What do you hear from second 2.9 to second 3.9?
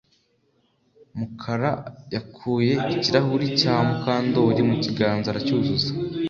ikirahuri cya